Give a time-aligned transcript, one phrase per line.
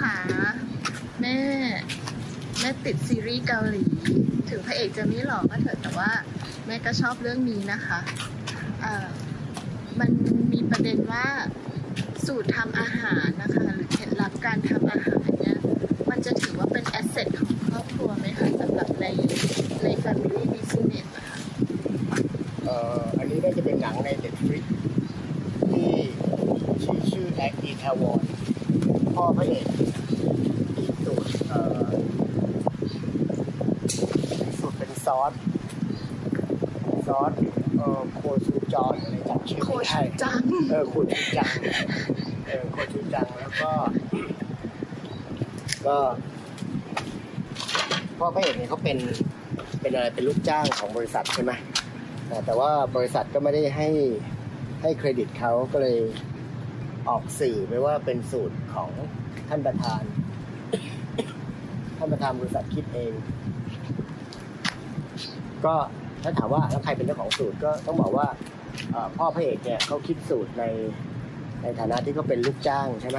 [0.00, 0.16] ค่ะ
[1.20, 1.36] แม่
[2.60, 3.84] แม่ติดซีรีส์เกาหลี
[4.48, 6.10] ถึงพระเอกจะไม่หล่อก็เถอะแต่ว่า
[6.66, 7.98] แม่ก็ชอบเรื่องนี้นะคะ
[8.82, 9.08] เอ่อ
[10.00, 10.10] มัน
[10.52, 11.26] มีประเด็นว่า
[12.26, 15.58] สูตรทำอาหารนะคะ หรือเคล็ดลับการทำอาหารเนี่ย
[16.10, 19.06] มันจะถือว่าเป็นแอสเซทของครอบครัวไหมคะสำหรับใน
[19.82, 21.38] ใน family business นะคะ
[22.64, 24.64] เอ่ออันนี้น่าจะเป็นหนังในเด็ดฟริก
[25.70, 25.90] ที่
[26.84, 28.22] ชื่อชื่อแอคอีทาวอน
[29.24, 29.66] พ่อพระเอก
[30.76, 31.90] อีกสูตรเอ่อ
[34.58, 35.32] สูตรเป็นซอส
[37.06, 37.32] ซอส
[37.76, 40.40] เอ่อโคชูจอนอะไรจำชื่อโคไม่ชได้จัง
[40.70, 41.52] เออโคชูจัง
[42.46, 43.70] เออโคชูจังแล้วก็
[45.86, 45.96] ก็
[48.18, 48.98] พ่อพระเอกเนี่ยเขาเป็น
[49.80, 51.52] เป็นอะไรเป็นลูกจ้างของบริษัทใช่ไหม
[52.26, 53.88] แต่แต่ว่าบริษัทก็ไม่ได้ให้
[54.82, 55.98] ให้เครดิตเขาก็เลย
[57.08, 58.90] ออกสื่อไปว่าเป็นสูตรของ
[59.48, 60.02] ท่านประธาน
[61.98, 63.12] ท่านประธานบริษัทคิดเอง
[65.64, 65.74] ก็
[66.22, 68.26] ถ้าถามว่าแล้วใครเป็นเจ้าของสูตรก็ต้องบอกว่า
[69.16, 70.64] พ่อพระเอกเนี่ยเขาคิดสูตรใน
[71.62, 73.18] ในฐานะที่เขาเป็นลูกจ้างใช่ไหม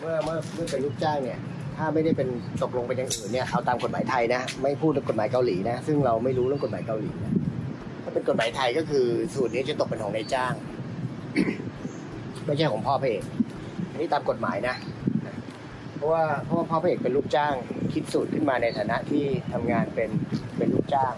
[0.00, 1.38] เมื่อเมื่อเมื่อเป็นลูกจ้างเนี่ย
[1.76, 2.28] ถ้าไม่ได้เป็น
[2.62, 7.32] ตกลงเป็นอย่างอื่นเนี่ยเอาตามกฎหมายไทยนะ ไม่พูดเรื่องกฎหมายเกาหลีนะ ซึ่งเราไม่รู้เรื่องกฎหมายเกาหลีนะ
[8.02, 10.52] ถ้าเป็นกฎหมายไทยก็คือสูตรนี้จะตกเป็นของนายจ้าง
[12.46, 13.24] ไม่ใช่ของพ่อพระเอก
[13.90, 14.76] อันนี้ตามกฎหมายนะ
[15.96, 17.54] เพราะว่าเพราะว่าพ่อพระเอกเป็นลูกจ้าง
[17.92, 20.10] คิดสูตรขึ้นมาในฐานะที่ทำงานเป็น
[20.56, 21.14] เป็นลูกจ้าง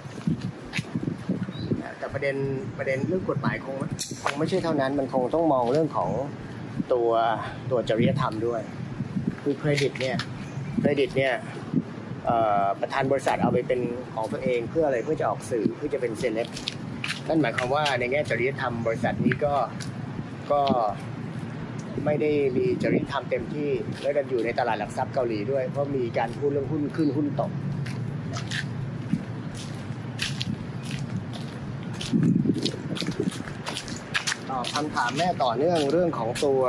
[1.98, 2.36] แต่ประเด็น
[2.78, 3.76] ประเด็นเรื่องกฎหมายคง
[4.22, 6.10] คงไม่ใช่เท่านั้น มันคงต้องมองเรื่องของ
[6.92, 7.10] ตัว
[7.70, 8.60] ตัวจริยธรรมด้วย
[9.42, 10.16] คือเครดิตเนี่ย
[10.80, 11.34] เครดิตเนี่ย
[12.80, 13.80] ประธานบริษัทเอาไปเป็น
[14.14, 16.48] ของตัวเองเพื่ออะไรเพื่อจะออกสื่อเพื่อจะเป็นเซเลบ
[17.28, 19.54] นั่นหมายความว่าในแง่จริยธรรมบริษัทนี้ก็
[20.50, 20.60] ก็
[22.04, 23.70] ไม่ได้มีจริยธรรมเต็มที่
[24.02, 27.50] และกันอยู่ในตลาดหลักทรัพย์เกาหลีด้วย เพราะมีการพูดเรื่องหุ้นขึ้นหุ้นตก
[34.50, 36.60] ตอบคำถามแม่ต่อเนื่องเรื่องของตัว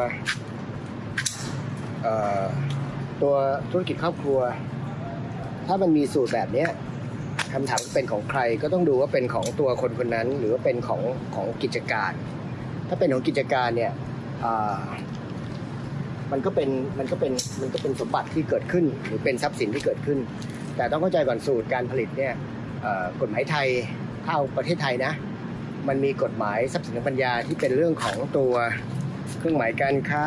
[3.21, 3.35] ตัว
[3.71, 4.39] ธุรกิจครอบครัว
[5.67, 6.69] ถ้ามันมีสูตรแบบเนี้ย
[7.53, 11.01] คำถามเป็นของใครก็ต้องดูว่าเป็นของตัวคนคนนั้น หรือว่าเป็นของ
[11.35, 12.11] ของกิจการ
[12.87, 13.91] ถ้าเป็นของกิจการเนี่ย
[16.31, 20.19] มันก็เป็นมันก็เป็นมันก็เป็นสมบัติที่เกิดขึ้น หรือเป็นทรัพย์สินที่เกิดขึ้น
[20.75, 22.33] แต่ต้องเข้าใจก่อนสูตรการผลิตเนี่ย
[23.21, 23.67] กฎหมายไทย
[24.25, 25.13] เข้าประเทศไทยนะ
[25.87, 28.53] มันมีกฎหมายทรัพย์สินทางปัญญาที่เป็นเรื่องของตัว
[29.39, 30.25] เครื่องหมายการค้า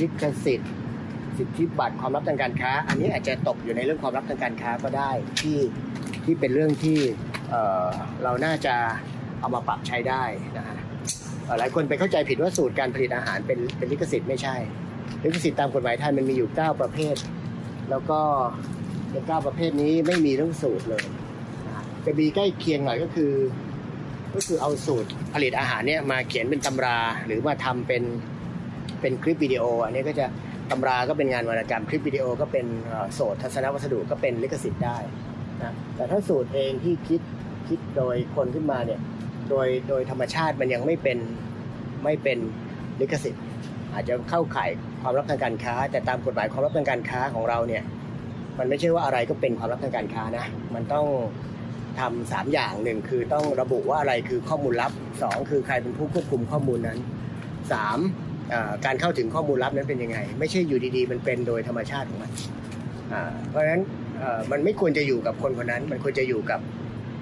[0.00, 0.72] ลิขสิทธิ์
[1.38, 5.58] สิทธิบัตรความลับทางการค้า อันนี้อาจจะตกอยู่ในเรื่องความลับทางการค้าก็ได้ที่
[6.24, 6.98] ที่เป็นเรื่องที่
[7.50, 8.74] เเราน่าจะ
[9.40, 10.22] เอามาปรับใช้ได้
[10.58, 10.78] นะฮะ
[11.58, 14.56] หลายคนไปเข้าใจผิดว่าสูตรการผลิตอาหารเป็นเป็นลิขสิทธิ์ไม่ใช่
[15.24, 17.16] ลิขสิทธิ์ตามกฎหมายไทยมันมีอยู่ 9 ประเภท
[17.90, 18.20] แล้วก็
[19.12, 21.04] ใน9ประเภทนี้ไม่มีเรื่องสูตรเลย
[22.06, 23.32] จะมีใกล้เคียงหน่อยก็คือ
[24.34, 28.02] ก็คือเอาสูตรผลิตอาหารเนี่ยมาเขียนเป็นตำราหรือมาทำเป็น
[29.00, 30.26] เป็นคลิปวิดีโอ อันนี้ก็จะ
[30.70, 32.66] ตำราก็เป็นงานวรรณกรรมคลิปวิดีโอก็เป็น
[33.14, 34.96] โสตทัศนวัสดุก็เป็นลิขสิทธิ์ได้
[35.62, 37.20] นะแต่ถ้าสูตรเองที่คิด
[37.68, 39.00] คิดโดยคนขึ้นมาเนี่ย
[39.50, 41.18] โดยโดยธรรมชาติมันยังไม่เป็น
[42.04, 42.38] ไม่เป็น
[43.00, 43.44] ลิขสิทธิ์
[43.94, 44.70] อาจจะเข้าข่าย
[45.02, 47.82] ความลับทางการค้า แต่ตามกฎหมายความลับทางการค้าของเราเนี่ย
[48.58, 50.44] มันไม่ใช่ว่าอะไรก็เป็นความลับทางการค้านะ
[50.74, 51.06] มันต้อง
[52.00, 56.98] ทำสามอย่างหนึ่งคือต้องระบุว่าอะไรคือข้อมูลลับสองคือใครเป็นผู้ควบคุมข้อมูลนั้น
[57.72, 57.98] สาม
[58.86, 62.32] การเข้าถึงข้อมูลลับนั้นเป็นยังไง ไม่ใช่อยู่ดีๆ มันเป็นโดยธรรมชาติของมัน
[63.48, 63.82] เพราะฉะนั้น
[64.50, 66.60] มันไม่ควรจะอยู่กับคนคนนั้น มันควรจะอยู่กับ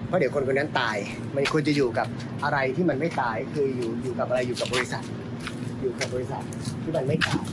[0.09, 0.97] เพราะเดี๋ยวคนคนนั้นตาย
[1.37, 2.07] มันควรจะอยู่กับ
[2.45, 5.05] อะไรที่มันไม่ตายคืออยู่อยู่กับอะไรอยู่กับบริษัท
[5.81, 6.43] อยู่กับบริษัท
[6.83, 7.45] ที่มันไม่ตาย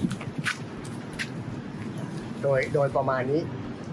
[2.44, 3.42] โดยโดยประมาณนี้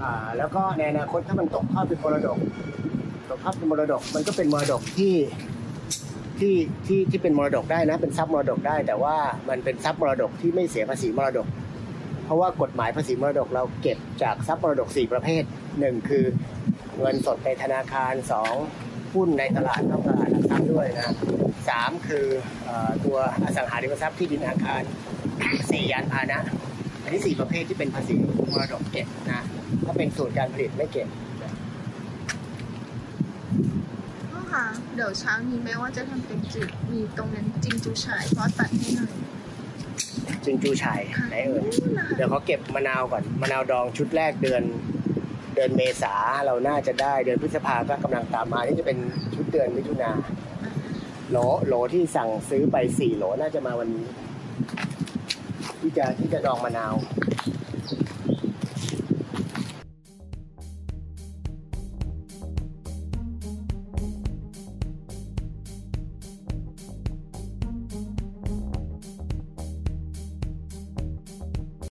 [0.02, 2.38] อ่าแล้วก็ในอนาคตถ้ามันตกทอดเป็นมรดก
[3.30, 5.14] ตกทอดเป็นมรดก มันก็เป็นมรดกที่
[6.38, 6.54] ที่
[6.86, 9.16] ที่ที่เป็นมรดกได้นะ เป็นทรัพย์มรดกได้ แต่ว่า
[9.48, 11.46] มันเป็นทรัพย์มรดกที่ไม่เสียภาษีมรดก
[12.24, 15.42] เพราะว่ากฎหมายภาษีมรดกเราเก็บจากทรัพย์มรดก 4 ประเภท
[15.80, 16.24] หนึ่งคือ
[16.98, 18.54] เงินสดในธนาคารสอง
[19.14, 21.14] หุ้นในตลาดนอกตลาดหลักทรัพย์ด้วยนะ
[21.68, 22.26] สามคือ
[22.64, 24.82] เอ่อตัวอสังหาริมทรัพย์ที่ดินอาคาร
[25.70, 26.40] สี่ยานพาหนะ
[27.02, 28.14] อันนี้สี่ประเภทที่เป็นภาษี
[28.50, 29.42] มรดกเก็บนะ
[29.84, 31.08] ถ้าเป็นสูตรการผลิตไม่เก็บ
[34.32, 34.64] พ่อคะ
[34.94, 39.12] เดี๋ยวเช้านี้แม่ว่าจะทำเป็นจืดมีตรงนั้นจิงจูฉายพ่อตัดให้หน่อย
[40.44, 41.00] จึงจูชัย
[41.30, 41.64] ไหนเอ่ย
[42.16, 44.62] เดี๋ยวเขาเก็บมะนาวก่อนมะนาวดองชุดแรกเดือน
[45.54, 46.14] เดือนเมษา
[46.46, 48.98] เราน่าจะได้เดือนพฤษภาก็กำลังตามมาที่จะเป็น
[49.34, 50.10] ชุดเดือนมิถุนา
[51.30, 54.06] โหลโหลที่สั่งซื้อไปสี่โหลน่าจะมาวันนี้
[55.80, 56.94] ที่จะที่จะดองมะนาว